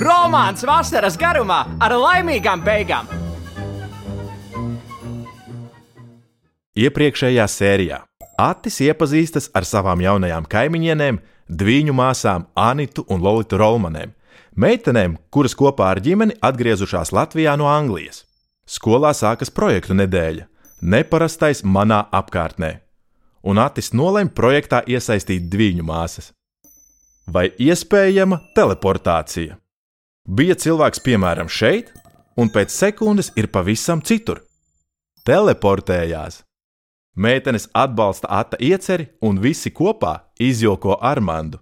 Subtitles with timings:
[0.00, 3.08] Romāns vasaras garumā ar laimīgām beigām!
[6.80, 7.98] Iepriekšējā sērijā
[8.40, 11.18] Atis iepazīstas ar savām jaunajām kaimiņienēm,
[11.52, 14.14] dviņu māsām Anitu un Lolitu Rolmanēm,
[14.56, 18.24] meitenēm, kuras kopā ar ģimeni atgriezušās Latvijā no Anglijas.
[18.64, 20.46] Skolā sākas projektu nedēļa-
[20.94, 22.78] neparastais manā apkārtnē,
[23.44, 26.32] un Atis nolēma projektā iesaistīt dviņu māsas.
[27.26, 29.60] Vai iespējama teleportācija?
[30.30, 31.88] Bija cilvēks, piemēram, šeit,
[32.38, 34.44] un pēc sekundes ir pavisam citur.
[35.26, 36.44] Teleportējās.
[37.18, 41.58] Meitenes atbalsta Ata ieceri, un visi kopā izjoko Armandu.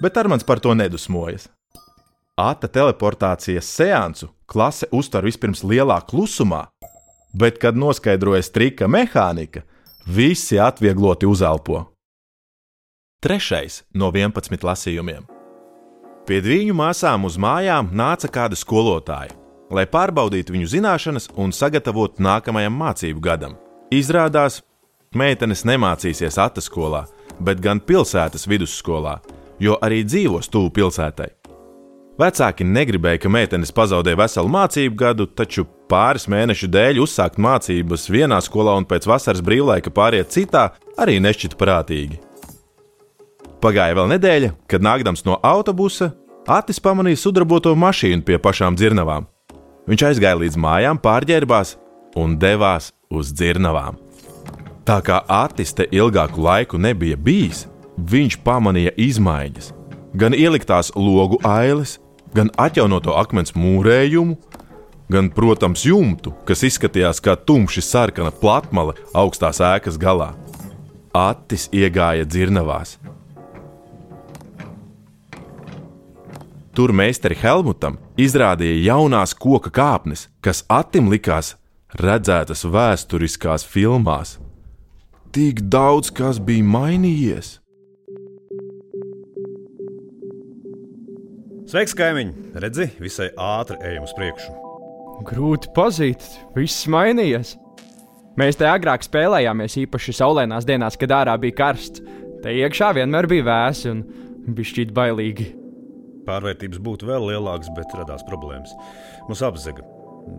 [0.00, 1.50] Bet Armands par to nedusmojas.
[2.40, 6.70] Ata teleportācijas seansu klase uztver vispirms lielā klusumā,
[7.36, 9.66] bet, kad noskaidrojas trika mehānika,
[10.06, 11.90] visi atviegloti uzelpo.
[13.20, 15.37] Trešais no 11 lasījumiem.
[16.28, 19.32] Pie viņu māsām uz mājām nāca kāda skolotāja,
[19.72, 23.54] lai pārbaudītu viņu zināšanas un sagatavotu nākamajam mācību gadam.
[23.88, 24.58] Izrādās,
[25.16, 27.06] meitenes nemācīsies ataskolā,
[27.40, 29.16] bet gan pilsētas vidusskolā,
[29.56, 31.30] jo arī dzīvos tuvu pilsētai.
[32.20, 38.44] Vecāki negribēja, ka meitenes pazaudē veselu mācību gadu, taču pāris mēnešu dēļ uzsākt mācības vienā
[38.44, 42.27] skolā un pēc vasaras brīvlaika pāriet citā arī nešķita prātīgi.
[43.58, 46.12] Pagāja vēl nedēļa, kad nākdams no autobusa,
[46.48, 49.26] Atis pamanīja sudraboto mašīnu pie pašām dzirnavām.
[49.90, 51.74] Viņš aizgāja līdz mājām, pārģērbās
[52.16, 53.98] un devās uz dzirnavām.
[54.88, 57.66] Tā kā Atis te ilgāku laiku nebija bijis,
[57.98, 59.72] viņš pamanīja izmaiņas.
[60.16, 61.98] Gan ieliktās logu ailes,
[62.32, 64.38] gan atjaunoto akmens mūrējumu,
[65.12, 70.32] gan, protams, jumtu, kas izskatījās kā tumši sarkana platmale augstās ēkas galā.
[71.12, 72.96] Atis iegāja dzirnavās.
[76.78, 81.56] Tur meistari Helmutam izrādīja jaunās koka kāpnes, kas Atim likās
[81.98, 84.36] redzētas vēsturiskās filmās.
[85.34, 87.56] Tik daudz kas bija mainījies.
[91.66, 92.32] Sveiks, kaimiņ!
[92.62, 94.54] Redzi, visai ātri ejam uz priekšu.
[95.26, 97.56] Grūti pazīt, viss mainījies.
[98.38, 102.06] Mēs te agrāk spēlējāmies īpaši saulainās dienās, kad ārā bija karsts.
[102.46, 104.04] Te iekšā vienmēr bija vēsi un
[104.46, 105.56] bija šķiet bailīgi.
[106.28, 108.74] Pārvērtības būtu vēl lielākas, bet radās problēmas.
[109.28, 109.86] Mums apzaga.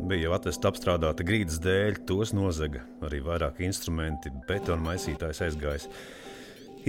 [0.09, 2.83] Bija jau atvesta apstrādāta grīdas dēļ, tos nozaga.
[3.05, 5.87] Arī vairāk instrumenti, betona maisītājs aizgājis.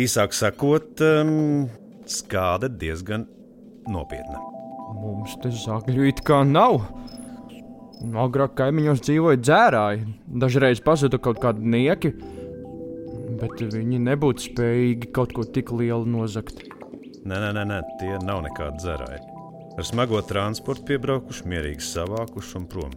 [0.00, 1.70] Īsāk sakot, um,
[2.08, 3.24] skāde diezgan
[3.90, 4.42] nopietna.
[5.00, 6.82] Mums te zagļu it kā nav.
[8.00, 10.04] Agrāk kaimiņos dzīvoja dzērāji,
[10.40, 12.14] dažreiz pazuda kaut kādi nieki,
[13.40, 16.69] bet viņi nebūtu spējīgi kaut ko tik lielu nozagt.
[17.20, 19.18] Nē, nē, nē, nē tie nav nekādi dzērāji.
[19.76, 22.94] Ar smago transportu piebraukuši, mierīgi savākuši un prom.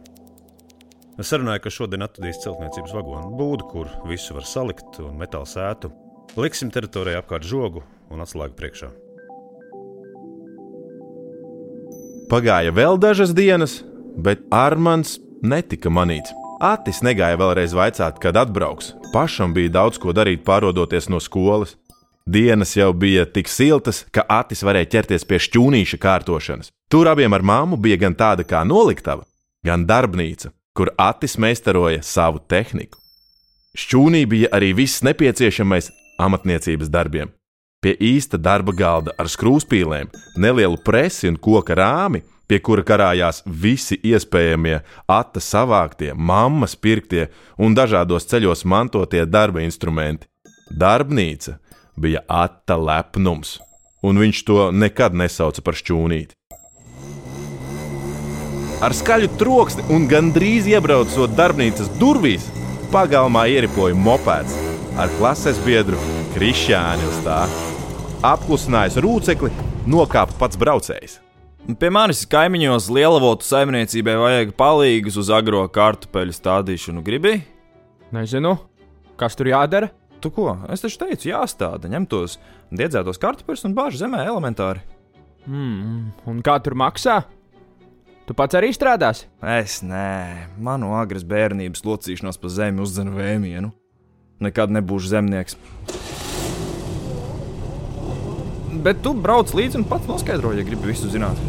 [1.19, 5.91] Es sarunāju, ka šodien atradīs celtniecības vagonu būdu, kur visu var salikt un metāla sētu.
[6.39, 8.93] Liksim teritorijai apkārt žogu un atslēgu priekšā.
[12.31, 13.81] Pagāja vēl dažas dienas,
[14.15, 16.31] bet Armāns netika manīts.
[16.63, 18.93] Atis negāja vēlreiz vaicāt, kad atbrauks.
[19.11, 21.75] Pašam bija daudz ko darīt, pārodoties no skolas.
[22.25, 26.71] Dienas jau bija tik siltas, ka Atis varēja ķerties pie šķūnīša kārtošanas.
[26.87, 29.25] Tur abiem ar māmu bija gan tāda kā noliktava,
[29.65, 32.95] gan darbnīca, kur Atis meistaroja savu tehniku.
[33.75, 35.89] Šķūnī bija arī viss nepieciešamais
[36.23, 37.33] amatniecības darbiem.
[37.83, 40.07] Pie īsta darba galda ar skrūvspīlēm,
[40.39, 44.77] nelielu presi un koka rāmi, pie kura karājās visi iespējamie
[45.11, 47.27] atta savāktie, mammas pirktie
[47.59, 50.29] un dažādos ceļos mantotie darba instrumenti.
[50.71, 51.57] Darbnīca
[51.95, 53.57] bija atta lepnums,
[54.03, 56.35] un viņš to nekad nesauca par šķūnīti.
[58.83, 62.49] Ar skaļu troksni un gandrīz iebraucot darbnīcas durvīs,
[62.91, 64.57] pagalmā ieripoja mopēds
[64.99, 65.97] ar klases biedru
[66.33, 67.43] Krišānu uz tā.
[68.27, 69.51] Apklusinājis rūcekli,
[69.89, 71.19] nokāpa pats braucējs.
[71.79, 77.03] Pie manis kaimiņos lielavotu saimniecībai vajag palīgus uz agro kartupeļu stādīšanu.
[77.05, 77.37] Gribi?
[78.11, 78.57] Nezinu,
[79.15, 79.93] kas tur jādara.
[80.23, 80.53] Tu ko?
[80.71, 82.37] Es taču teicu, jāstāda, ņem tos
[82.71, 84.79] diedzētos kartupeļus un bāž zemē elementāri.
[85.43, 87.25] Mm, un kā tur maksā?
[88.23, 89.27] Tu pats arī strādāsi?
[89.43, 93.73] Es nē, manu agras bērnības locīšanos pa zemi uzzina vēmienu.
[94.43, 95.59] Nekad nebūšu zemnieks.
[98.83, 101.39] Bet tu brauc līdzi un pats noskaidro, ja gribi visu zināt.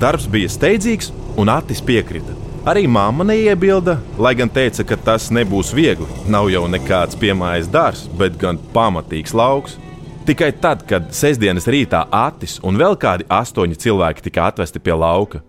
[0.00, 1.08] Darbs bija steidzīgs,
[1.40, 2.41] un Atis piekrita.
[2.62, 6.06] Arī mamma neiebilda, lai gan teica, ka tas nebūs viegli.
[6.30, 9.74] Nav jau nekāds piemājas dārzs, bet gan pamatīgs lauks.
[10.22, 15.42] Tikai tad, kad sestdienas rītā Atis un vēl kādi astoņi cilvēki tika atvesti pie lauka,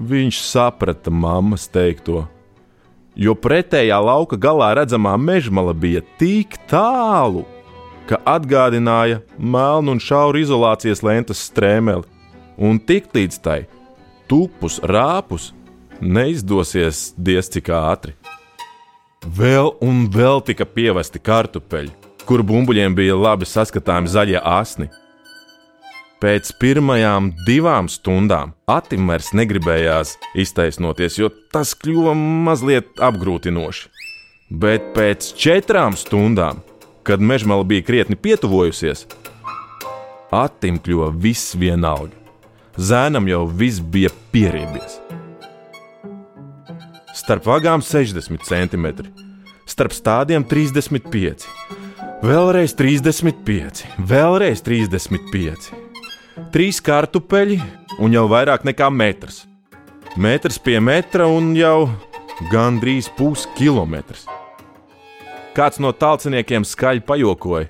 [0.00, 2.24] viņš saprata mammas teikto.
[3.12, 7.44] Jo pretējā lauka galā redzamā mežmala bija tik tālu,
[8.08, 12.08] ka atgādināja melnu un šauru izolācijas lentas strēmeli,
[12.56, 13.66] un tiklīdz tai
[14.32, 15.52] tupus rāpus
[16.02, 18.16] neizdosies diez cik ātri.
[19.22, 21.92] Vēl un vēl tika pievesti kartupeļi,
[22.26, 24.90] kur bumbuļiem bija labi saskatāmi zaļie asni.
[26.22, 33.88] Pēc pirmajām divām stundām Atim vairs negribējās iztaisnoties, jo tas kļuva mazliet apgrūtinoši.
[34.52, 36.60] Bet pēc četrām stundām,
[37.02, 39.06] kad mežmala bija krietni pietuvojusies,
[40.32, 42.14] Atim kļuva viss vienalga.
[42.78, 45.21] Zēnam jau viss bija pieriebies.
[47.22, 48.86] Starp vagām 60 cm,
[49.70, 51.44] starp stādiem 35,
[52.26, 55.68] vēlreiz 35, vēlreiz 35.
[56.50, 57.60] Trīs kartupeļi
[58.02, 59.44] un jau vairāk nekā metrs.
[60.18, 61.92] Metrs pie metra un jau
[62.50, 64.26] gandrīz puskilometrs.
[65.54, 67.68] Kāds no tālciniekiem skaļi pajokoja,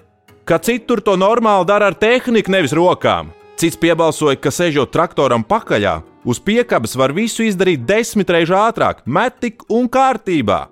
[0.49, 3.35] ka citur to normāli dara ar tehniku, nevis rokām.
[3.61, 9.65] Cits piebalsoja, ka sēžot traktoram pakaļā, uz piekabes var visu izdarīt desmit reizes ātrāk, metik
[9.71, 10.67] un kārtībā.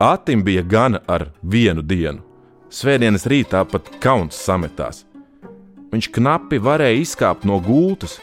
[0.00, 2.24] Atim bija gana ar vienu dienu.
[2.70, 5.04] Svētdienas rītā pat kauns sametās.
[5.90, 8.20] Viņš knapi varēja izkāpt no gultas,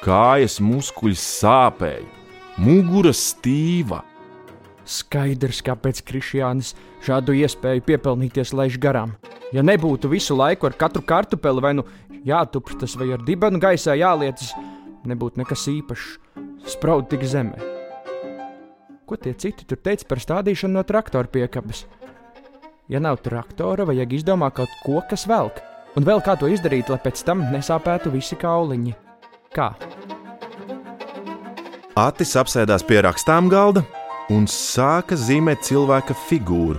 [0.00, 2.06] kājas muskuļi sāpēja,
[2.58, 4.00] mugura stīva.
[4.88, 6.72] Skaidrs, kāpēc Krišjānis
[7.04, 9.12] šādu iespēju piepelnīties laiž garām.
[9.52, 11.84] Ja nebūtu visu laiku ar katru kartupeli vai nu
[12.26, 14.54] jātupšas vai ar dibenu gaisā jālietas,
[15.08, 16.18] nebūtu nekas īpašs.
[16.68, 17.56] Spraud tik zemē.
[19.08, 21.86] Ko tie citi tur teica par stādīšanu no traktora piekabes?
[22.90, 25.62] Ja nav traktora, vajag izdomāt kaut ko, kas velk.
[25.98, 28.94] Un vēl kā to izdarīt, lai pēc tam nesāpētu visi kauliņi.
[29.54, 29.72] Kā?
[31.98, 33.82] Atis apsēdās pie rakstām galda
[34.30, 36.78] un sāka zīmēt cilvēka figūru.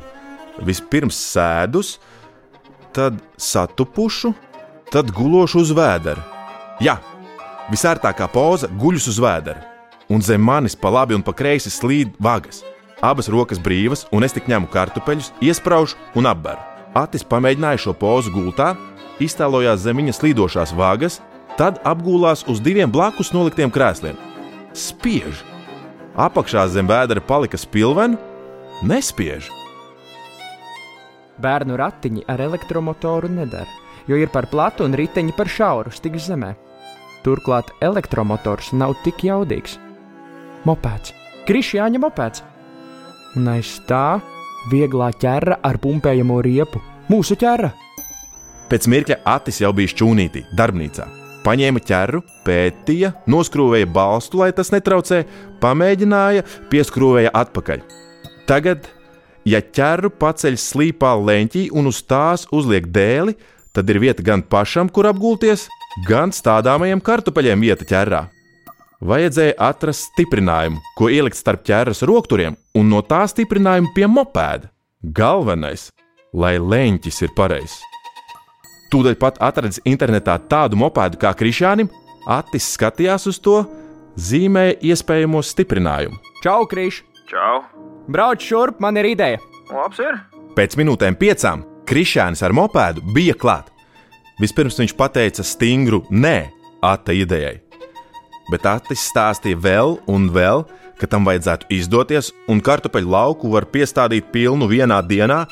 [0.63, 1.97] Vispirms sēdus,
[2.95, 4.31] tad satupušu,
[4.91, 6.23] tad gulošu uz vēdera.
[6.83, 6.95] Jā,
[7.69, 9.61] visērtākā poza guļus uz vēdera,
[10.09, 12.63] un zem manis pa labi un pa kreisi slīd vagas.
[13.01, 16.61] Abas rokas brīvas, un es tik ņemu kartupeļus, iesprāžu un apberu.
[16.93, 18.75] Atis pamēģināja šo pozu gultā,
[19.21, 21.21] iztēlojās zem viņa slīdošās vagas,
[21.57, 24.17] tad apgūlās uz diviem blakus noliktiem krēsliem.
[24.77, 25.41] Spiež!
[26.19, 28.19] Apakšā zem vēdera palika spilvena,
[28.83, 29.47] nespiež.
[31.41, 33.69] Bērnu ratiņi ar elektromotoru nedara,
[34.05, 36.53] jo ir par platu un riteņi par šauru stik zemē.
[37.25, 39.77] Turklāt elektromotors nav tik jaudīgs.
[40.65, 41.13] Mopēds,
[41.45, 42.41] krišjāņa mopēds.
[43.37, 44.19] Un aiz tā
[44.71, 46.81] vieglā ķēra ar pumpējamo riepu.
[47.11, 47.71] Mūsu ķēra!
[48.71, 51.05] Pēc mirkļa Atis jau bija šķūnītī, darbnīcā.
[51.41, 55.23] Paņēma ķēru, pētīja, noskrūvēja balstu, lai tas netraucē,
[55.61, 57.81] pamēģināja, pieskrūvēja atpakaļ.
[58.49, 58.85] Tagad,
[59.49, 63.35] ja ķēru paceļ slīpā leņķī un uz tās uzliek dēli,
[63.73, 65.65] tad ir vieta gan pašam, kur apgulties,
[66.07, 68.25] gan stādāmajiem kartupeļiem vieta ķērā.
[69.01, 74.69] Vajadzēja atrast stiprinājumu, ko ielikt starp ķēras rokturiem, un no tā stiprinājuma pie mopēda.
[75.01, 75.89] Galvenais,
[76.33, 77.79] lai leņķis ir pareizs.
[78.91, 81.89] Tūdaļ pat atradis internetā tādu mopēdu kā Krišānam,
[82.29, 83.63] Atis skatījās uz to,
[84.13, 86.21] zīmēja iespējamos stiprinājumus.
[86.43, 87.01] Čau, Kriš!
[87.29, 87.63] Čau!
[88.11, 89.39] Brauc šurp, man ir ideja!
[89.71, 90.19] Labs ir!
[90.57, 93.71] Pēc minūtēm piecām Krišāns ar mopēdu bija klāt.
[94.41, 96.49] Vispirms viņš pateica stingru nē,
[96.81, 97.59] Ata idejai.
[98.49, 100.63] Bet Atis stāstīja vēl un vēl,
[100.97, 105.43] ka tam vajadzētu izdoties, un kartupeļu lauku var piestādīt pilnu vienā dienā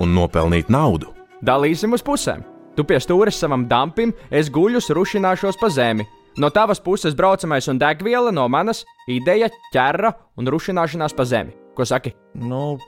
[0.00, 1.12] un nopelnīt naudu.
[1.44, 2.40] Dalīsim uz pusēm.
[2.76, 6.08] Tu pie stūres savam dampim, es guļus rušināšos pa zemi.
[6.40, 11.52] No tavas puses braucamais un degviela, no manas ideja, ķerra un rušināšanās pa zemi.
[11.76, 12.14] Ko saki?
[12.40, 12.78] Nu,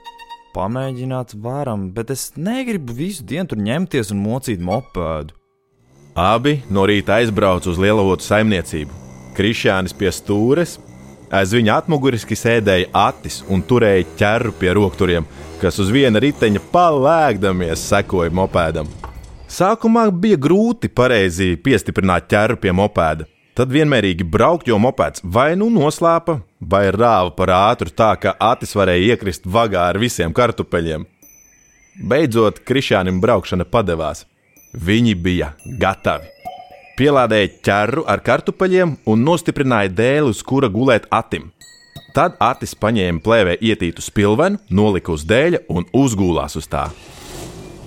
[0.57, 5.42] pamēģināt varam, bet es negribu visu dienu tur ņemties un mocīt mopēdu.
[6.13, 8.93] Abi no rīta aizbrauca uz lielavotu saimniecību.
[9.33, 10.75] Krišjānis pie stūres,
[11.33, 15.25] aiz viņa atmuguriski sēdēja atis un turēja ķerru pie rokturiem,
[15.63, 18.91] kas uz viena riteņa palēkdamies sekoja mopēdam.
[19.49, 23.25] Sākumā bija grūti pareizi piestiprināt ķēru pie mopēda.
[23.57, 28.73] Tad vienmērīgi braukt, jo mopeds vai nu noslēpa, vai rāva par ātru tā, ka Atis
[28.77, 31.05] varēja iekrist vagā ar visiem kartupeļiem.
[32.09, 34.27] Beidzot, Krišānam braukšana padevās.
[34.73, 35.51] Viņi bija
[35.81, 36.31] gatavi.
[36.97, 41.51] Pielādēja ķerru ar kartupeļiem un nostiprināja dēli, uz kura gulēt atim.
[42.17, 46.87] Tad Atis paņēma plēvē ietītu spilvenu, nolika uz dēļa un uzgulās uz tā.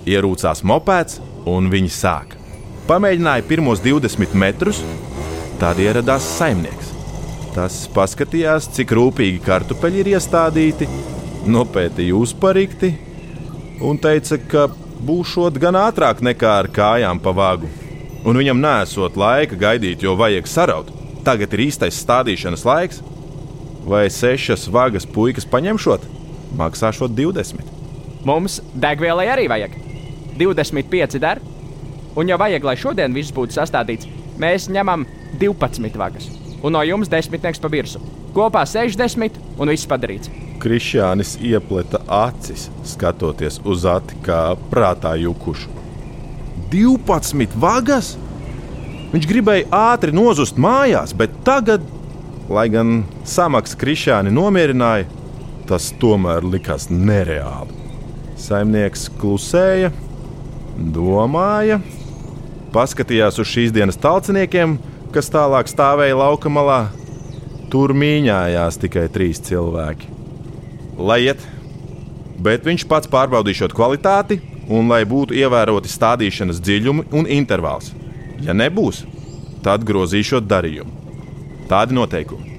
[0.06, 2.38] Ierūcās mopēds, un viņi sāka.
[2.86, 4.82] Pamēģināja pirmos 20 metrus,
[5.58, 6.94] tad ieradās saimnieks.
[7.54, 10.86] Tas paskatījās, cik rūpīgi kartupeļi ir iestādīti,
[11.50, 12.92] nopētīja uzparikti
[13.82, 14.68] un teica, ka
[15.02, 17.68] būšot gan ātrāk nekā ar kājām pa vāgu.
[18.26, 20.90] Un viņam nesot laika gaidīt, jo vajag saraut.
[21.26, 23.02] Tagad ir īstais stādīšanas laiks,
[23.86, 26.06] vai sešas vagas puikas paņemšot,
[26.58, 27.74] maksāšot 20.
[28.26, 29.76] Mums degvielai arī vajag.
[30.38, 31.42] 25 der.
[32.16, 34.08] Un, ja vajag, lai šodien viss būtu sastādīts,
[34.40, 35.04] mēs ņemam
[35.38, 36.30] 12 vagas.
[36.64, 38.02] Un no jums desmitnieks pa virsmu.
[38.34, 40.45] Kopā 60 un viss padarīts.
[40.60, 45.72] Krišjānis iepleta acis, skatoties uz Ati kā prātā jukušu.
[46.72, 48.14] 12 vagas!
[49.12, 51.84] Viņš gribēja ātri nozust mājās, bet tagad,
[52.50, 55.06] lai gan samaksa Krišjāni nomierināja,
[55.70, 57.72] tas tomēr likās nereāli.
[58.36, 59.92] Saimnieks klusēja,
[60.96, 61.78] domāja,
[62.74, 64.76] paskatījās uz šīs dienas talciniekiem,
[65.14, 66.82] kas tālāk stāvēja lauka malā.
[67.72, 70.15] Tur mīņājās tikai trīs cilvēki.
[70.96, 71.42] Lai iet,
[72.40, 74.40] bet viņš pats pārbaudīšot kvalitāti
[74.72, 77.92] un lai būtu ievēroti stādīšanas dziļumi un intervāls.
[78.42, 79.04] Ja nebūs,
[79.64, 80.92] tad grozīšot darījumu.
[81.70, 82.54] Tādi noteikumi.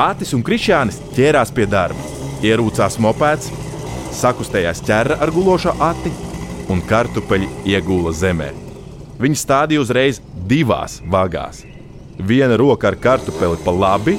[0.00, 2.08] Atis un Krišjānis ķērās pie darba,
[2.44, 3.50] ierūcās mopēds,
[4.14, 6.10] sakustējās ķēra ar gulošo ati
[6.70, 8.50] un kartupeļi iegūla zemē.
[9.22, 10.20] Viņi stādīja uzreiz
[10.50, 11.62] divās vagās.
[12.18, 14.16] Viena roka ar kartupeli pa labi,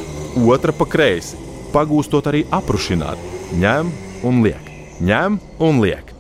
[0.48, 1.38] otra pa kreisi,
[1.76, 3.20] pagūstot arī aprušināt.
[3.60, 3.92] Ņem
[4.26, 4.70] un liek,
[5.04, 6.12] ņem un liek.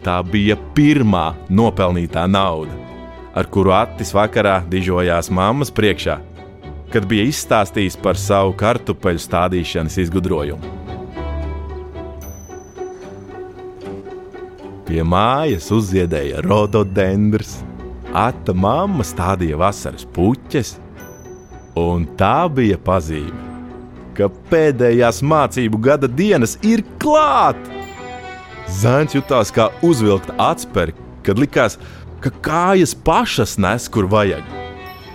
[0.00, 2.72] Tā bija pirmā nopelnītā nauda,
[3.36, 6.16] ar kuru Attis vakarā dižojās mammas priekšā,
[6.90, 10.76] kad bija izstāstījis par savu kartupeļu stādīšanas izgudrojumu.
[14.88, 17.60] Pie mājas uzziedēja rododendrs,
[18.10, 20.72] Ata mamma stādīja vasaras puķes,
[21.78, 23.36] un tā bija pazīme,
[24.16, 27.58] ka pēdējās mācību gada dienas ir klāt.
[28.70, 30.94] Zēns jutās kā uzvilkta atspēra,
[31.26, 31.78] kad likās,
[32.22, 34.44] ka kājas pašas nes, kur vajag.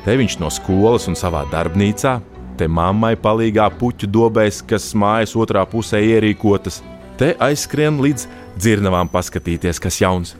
[0.05, 2.19] Te viņš no skolas un savā darbnīcā,
[2.59, 6.81] te mammai palīgā puķu dobēs, kas mājas otrā pusē ierīkotas,
[7.19, 8.27] te aizskrien līdz
[8.59, 10.35] dzirnavām paskatīties, kas jauns.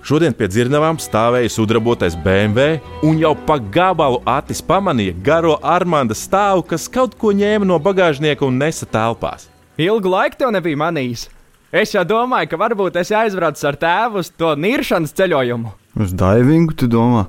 [0.00, 6.64] Šodien pie dzirnavām stāvēja sudrabotais BMW, un jau pa gabalu Atis pamanīja garo Armānda stāvu,
[6.72, 9.50] kas kaut ko ņēma no bagāžnieka un nesa telpās.
[9.80, 11.26] Ilgu laiku tev nebija manījis.
[11.70, 15.74] Es jau domāju, ka varbūt es aizbraucu ar tēvu uz to niršanas ceļojumu.
[16.00, 17.28] Uz divingu tu domā?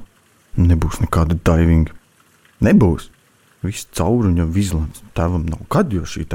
[0.58, 1.94] Nebūs nekāda divinga.
[2.64, 3.12] Nebūs.
[3.62, 3.86] Viss
[4.40, 5.04] jau izlemts.
[5.14, 6.26] Tēvam nav kad, jo šī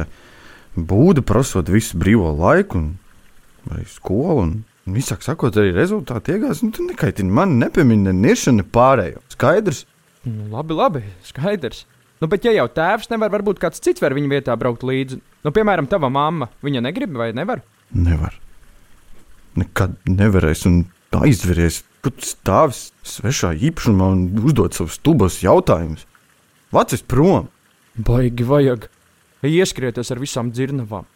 [0.77, 4.45] būda prasot visu brīvo laiku, un arī skolu.
[4.45, 4.55] Un
[4.95, 6.63] visāk sakot, arī rezultāti iegās.
[6.63, 9.23] Nu, tu nekaitini man, nepiemini ne niršanu, ne pārējo.
[9.35, 9.85] Skaidrs.
[10.27, 11.85] Nu, labi, labi, skaidrs.
[12.23, 15.19] Nu, bet, ja jau tēvs nevar, varbūt kāds cits var viņa vietā braukt līdzi.
[15.45, 16.49] Nu, piemēram, tava mamma.
[16.65, 17.61] Viņa negrib vai nevar?
[17.93, 18.39] Nevar.
[19.57, 20.85] Nekad nevarēs un
[21.17, 21.83] aizveries.
[22.05, 26.07] Kur stāvis svešā īpašumā un uzdod savus stulbos jautājumus?
[26.75, 27.51] Vācis prom!
[27.97, 28.89] Baigi vajag.
[29.47, 31.07] Ieskrieties ar visām dzirnavām.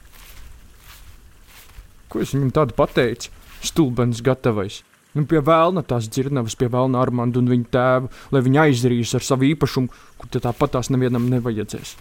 [2.10, 3.30] Ko es viņam tādu pateicu?
[3.64, 4.80] Stulbens gatavais.
[5.16, 9.26] Nu, pie vēlna tās dzirnavas, pie vēlna Armānda un viņa tēva, lai viņi aizrīs ar
[9.26, 9.90] savu īpašumu,
[10.20, 11.96] kur tāpat tās nevienam nevajadzēs.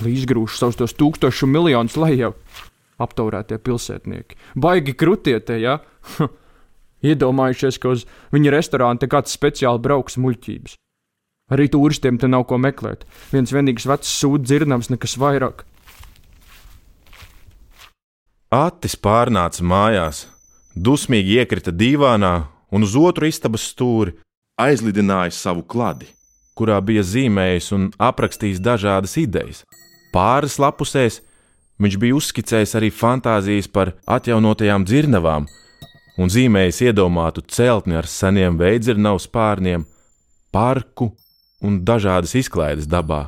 [0.00, 2.32] Lai izgrūž savus tos tūkstošu miljonus lejā.
[2.96, 4.38] Aptaurētie pilsētnieki.
[4.56, 5.78] Baigi krutietie, ja?
[7.06, 10.78] Iedomājušies, ka uz viņa restorāna te kāds speciāli brauks muļķības.
[11.52, 13.04] Arī turistiem te nav ko meklēt.
[13.30, 15.66] Viens vienīgs vecs sūds dzirnavs, nekas vairāk.
[18.56, 20.24] Atis pārnāca mājās,
[20.76, 24.14] dusmīgi iekrita divānā un uz otru istabas stūri
[24.60, 26.08] aizlidināja savu kladi,
[26.56, 29.64] kurā bija zīmējis un aprakstījis dažādas idejas.
[30.12, 31.20] Pāris lapusēs
[31.82, 35.48] viņš bija uzskicējis arī fantāzijas par atjaunotajām dzirnavām
[36.16, 39.84] un zīmējis iedomātu celtni ar seniem veidzirnavu spārniem,
[40.52, 41.10] parku
[41.60, 43.26] un dažādas izklaides dabā.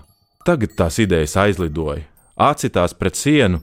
[0.49, 3.61] Tagad tās idejas aizlidoja, acitās pret sienu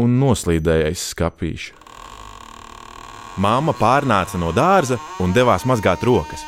[0.00, 1.79] un noslīdēja aiz skāpīša.
[3.40, 6.42] Māma pārnāca no dārza un devās mazgāt rokas.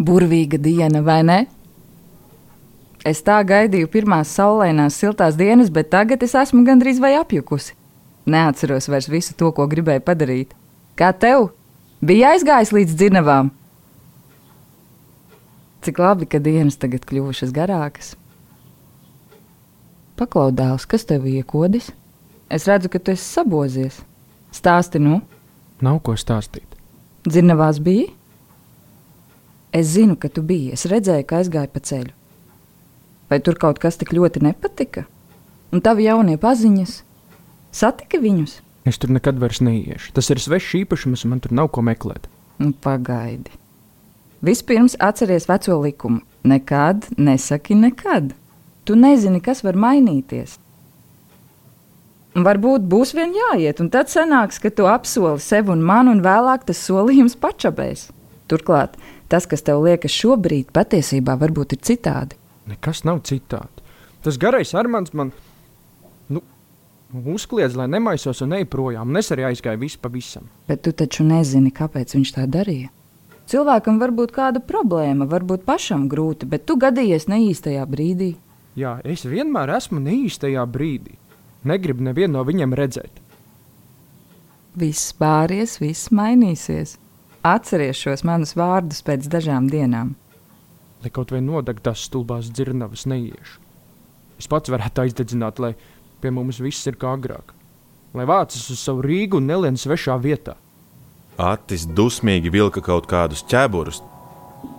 [0.00, 1.40] Burvīga diena, vai ne?
[3.04, 7.74] Es tā gaidīju pirmās saulainās, siltās dienas, bet tagad es esmu gandrīz vai apjukusi.
[8.32, 10.54] Neatceros vairs visu to, ko gribēju padarīt.
[10.96, 11.50] Kā tev?
[12.00, 13.50] Bija aizgājis līdz dzinavām.
[15.82, 18.14] Cik labi, ka dienas tagad kļuvušas garākas.
[20.16, 21.90] Paklaudāls, kas tev iekodis?
[22.46, 23.98] Es redzu, ka tu esi sabozies.
[24.54, 25.18] Stāsti nu,
[25.82, 26.66] Nav ko stāstīt.
[27.26, 28.08] dzinavās bija?
[29.72, 30.72] Es zinu, ka tu biji.
[30.76, 32.12] Es redzēju, ka aizgāji pa ceļu.
[33.30, 35.06] Vai tur kaut kas tik ļoti nepatika?
[35.72, 36.98] Un tavi jaunie paziņas?
[37.72, 38.58] Satiki viņus?
[38.84, 40.12] Es tur nekad vairs neiešu.
[40.12, 42.28] Tas ir svešs īpašums, un man tur nav ko meklēt.
[42.60, 43.50] Nu, pagaidi.
[44.44, 46.20] Vispirms atceries veco likumu.
[46.44, 48.34] Nekad nesaki nekad.
[48.84, 50.58] Tu nezini, kas var mainīties.
[52.32, 56.64] Varbūt būs vien jāiet, un tad sanāks, ka tu apsoli sev un man, un vēlāk
[56.64, 58.06] tas solījums pačabēs.
[58.48, 58.96] Turklāt,
[59.28, 62.38] tas, kas tev liekas šobrīd, patiesībā varbūt ir citādi.
[62.72, 63.84] Nekas nav citādi.
[64.24, 65.34] Tas garais armāns man
[66.32, 66.40] nu,
[67.12, 69.12] uzkliedz, lai nemaisos un ej projām.
[69.12, 70.48] Un es arī aizgāju visu pavisam.
[70.70, 72.88] Bet tu taču nezini, kāpēc viņš tā darīja.
[73.50, 78.36] Cilvēkam var būt kāda problēma, varbūt pašam grūti, bet tu gadījies neīstajā brīdī.
[78.78, 81.18] Jā, es vienmēr esmu neīstajā brīdī.
[81.68, 83.20] Negribu nevienu no viņiem redzēt.
[84.78, 86.96] Viss pāries, viss mainīsies.
[87.44, 90.14] Atceries šos manus vārdus pēc dažām dienām.
[91.02, 93.58] Lai kaut vai nodeg tās stulbās dzirnavas neiešu.
[94.38, 95.74] Es pats varētu aizdedzināt, lai
[96.22, 97.52] pie mums viss ir kā agrāk.
[98.14, 100.56] Lai vācas uz savu Rīgu un nelien svešā vietā.
[101.38, 104.02] Atis dusmīgi vilka kaut kādus ķēburus,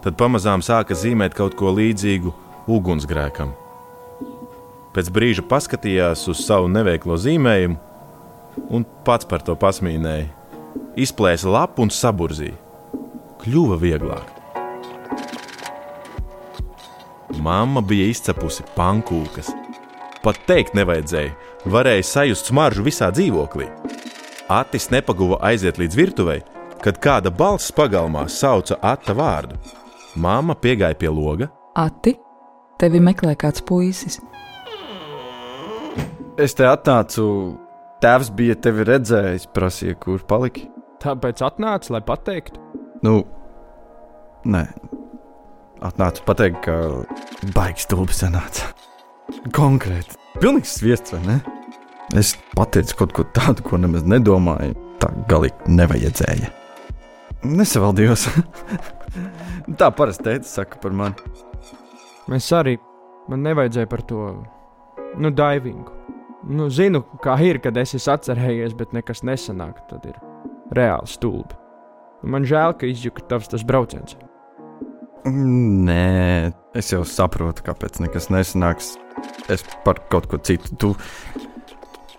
[0.03, 2.33] tad pamazām sāka zīmēt kaut ko līdzīgu
[2.71, 3.62] ugunsgrēkam.
[4.93, 10.29] Pēc brīža paskatījās uz savu neveiklo zīmējumu un pats par to pasmīnēja.
[11.01, 12.53] Izplēsa lapu un saburzīja.
[13.41, 14.27] Kļuva vieglāk.
[17.43, 19.49] Mamma bija izcepusi pankūkas.
[20.23, 21.33] Pat teikt nevajadzēja,
[21.73, 23.65] varēja sajust smaržu visā dzīvoklī.
[24.53, 26.43] Atis nepaguva aiziet līdz virtuvei,
[26.83, 29.57] kad kāda balss pagalmā sauca Ata vārdu.
[30.13, 32.13] Māma piegāja pie loga, Ati,
[32.77, 34.19] tevi meklē kāds puisis.
[36.41, 37.25] Es te atnācu,
[38.01, 40.67] tēvs bija tevi redzējis, prasīja, kur paliki.
[41.03, 42.63] Tāpēc atnāca, lai pateiktu,
[43.03, 43.17] Nu,
[44.47, 44.61] nē,
[45.83, 46.75] atnācu pateikt, ka
[47.51, 48.69] baigs stulbi sanāca.
[49.55, 51.35] Konkrēti, pilnīgs sviests, vai ne?
[52.15, 54.77] Es pateicu kaut ko tādu, ko nemaz nedomāju.
[55.03, 56.51] Tā galīgi nevajadzēja.
[57.43, 58.29] Nesavaldījos.
[59.79, 61.35] Tā parasti teica, saka par mani.
[62.31, 62.77] es arī
[63.27, 64.29] man nevajadzēja par to
[65.19, 65.91] nu, daivingu.
[66.43, 69.79] Nu, zinu, kā ir, kad es esmu atcerējies, bet nekas nesanāk.
[69.87, 70.17] Tad ir
[70.75, 71.55] reāli stulbi.
[72.23, 74.17] Man žēl, ka izjuka tavs tas brauciens.
[75.23, 78.93] Nē, es jau saprotu, kāpēc nekas nesanāks.
[79.51, 80.75] Es par kaut ko citu.
[80.79, 80.91] Tu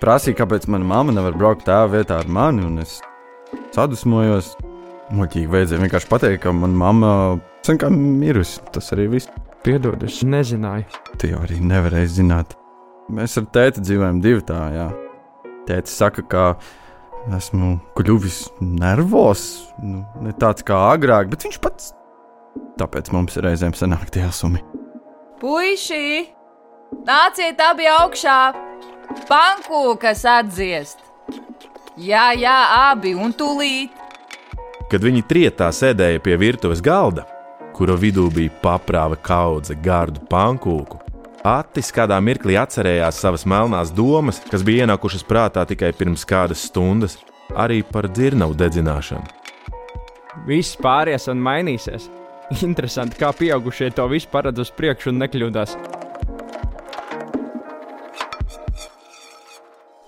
[0.00, 2.98] prasīji, kāpēc mana mamma nevar braukt tā vietā ar mani, un es
[3.76, 4.54] sadusmojos.
[5.14, 7.14] Muļķīgi vajadzēja vienkārši pateikt, ka mana mamma
[7.64, 8.62] kā mirusi.
[8.72, 9.32] Tas arī viss.
[9.64, 10.88] Piedod, es nezināju.
[11.20, 12.56] Tu jau arī nevarēji zināt.
[13.12, 14.86] Mēs ar tēti dzīvojam divi tā, jā.
[15.68, 16.44] Tēti saka, ka
[17.36, 19.44] esmu kļuvis nervos,
[19.82, 21.92] nu, ne tāds kā agrāk, bet viņš pats.
[22.80, 24.62] Tāpēc mums reizēm sanāk tie asumi.
[25.40, 26.30] Puisī,
[27.04, 28.38] nāciet abi augšā!
[29.28, 31.04] Pankūkas atdziest!
[32.00, 32.56] Jā, jā,
[32.90, 34.04] abi un tūlīt!
[34.94, 37.24] kad viņi trietā sēdēja pie virtuves galda,
[37.74, 41.00] kura vidū bija paprāva kaudze gardu pankūku.
[41.44, 47.18] Atis kādā mirklī atcerējās savas melnās domas, kas bija ienākušas prātā tikai pirms kādas stundas,
[47.52, 49.28] arī par dzirnavu dedzināšanu.
[50.48, 52.08] Viss pāries un mainīsies.
[52.64, 55.76] Interesanti, kā pieaugušie to visu paredz uz priekšu un nekļūdās.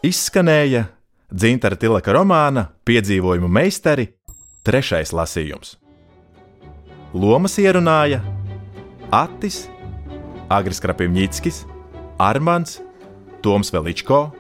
[0.08, 0.86] Izskanēja
[1.28, 4.08] Dzintara Tilaka romāna Piedzīvojumu meistari
[4.64, 5.76] trešais lasījums.
[7.12, 8.24] Lomas ierunāja
[9.12, 9.66] Atis,
[10.48, 11.64] Agris Krapimņitskis,
[12.22, 12.78] Armāns,
[13.42, 14.30] Toms Veličko,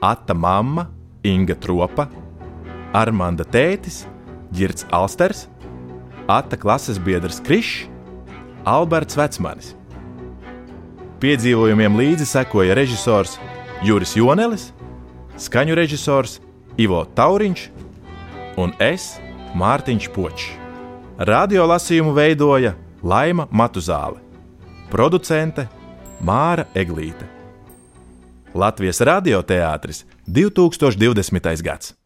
[0.00, 0.86] Ata mamma,
[1.26, 2.08] Inga Tropa,
[2.96, 4.06] Armānda tētis,
[4.54, 5.46] Girts Alsters,
[6.28, 7.88] Ata klases biedrs Krišs,
[8.68, 9.74] Alberts Vecmanis.
[11.18, 13.38] Piedzīvojumiem līdzi sekoja režisors
[13.82, 14.68] Juris Jonelis,
[15.40, 16.38] skaņu režisors
[16.78, 17.64] Ivo Tauriņš
[18.58, 19.16] un es
[19.58, 20.48] Mārtiņš Počs.
[21.18, 24.20] Radio lasījumu veidoja Laima Matuzāle,
[24.90, 25.68] producente
[26.24, 27.26] Māra Eglīte.
[28.54, 31.62] Latvijas radioteātris 2020.
[31.62, 31.97] gads.